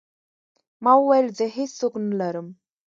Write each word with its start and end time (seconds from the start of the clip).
ما 0.83 0.91
وويل 0.97 1.27
زه 1.37 1.45
هېڅ 1.55 1.71
څوک 1.79 1.93
نه 2.07 2.13
لرم. 2.19 2.47